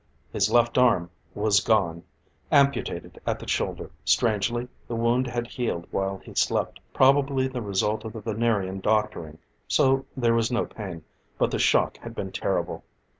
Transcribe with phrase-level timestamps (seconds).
[0.33, 2.01] His left arm was gone,
[2.51, 3.91] amputated at the shoulder.
[4.03, 9.37] Strangely, the wound had healed while he slept, probably the result of the Venerian doctoring,
[9.67, 11.03] so there was no pain:
[11.37, 12.83] but the shock had been terrible.